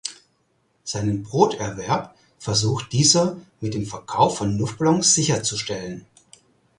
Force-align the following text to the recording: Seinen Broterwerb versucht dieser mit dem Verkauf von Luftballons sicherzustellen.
Seinen 0.83 1.21
Broterwerb 1.21 2.15
versucht 2.39 2.91
dieser 2.91 3.37
mit 3.59 3.75
dem 3.75 3.85
Verkauf 3.85 4.35
von 4.39 4.57
Luftballons 4.57 5.13
sicherzustellen. 5.13 6.07